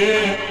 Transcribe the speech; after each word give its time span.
yeah. 0.00 0.49